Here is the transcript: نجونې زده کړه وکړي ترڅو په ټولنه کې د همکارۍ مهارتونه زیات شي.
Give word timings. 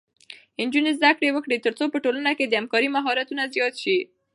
نجونې 0.65 0.91
زده 0.97 1.11
کړه 1.17 1.29
وکړي 1.33 1.57
ترڅو 1.65 1.85
په 1.93 1.97
ټولنه 2.03 2.31
کې 2.37 2.45
د 2.47 2.53
همکارۍ 2.59 2.89
مهارتونه 2.95 3.41
زیات 3.53 3.75
شي. 3.83 3.97